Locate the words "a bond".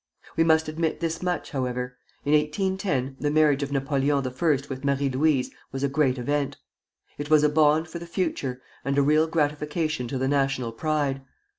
7.43-7.87